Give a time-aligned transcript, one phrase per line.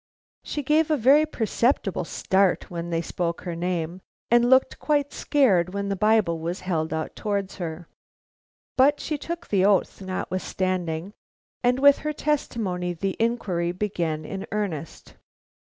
[0.43, 5.75] She gave a very perceptible start when they spoke her name, and looked quite scared
[5.75, 7.85] when the Bible was held out towards her.
[8.77, 11.13] But she took the oath notwithstanding,
[11.63, 15.17] and with her testimony the inquiry began in earnest.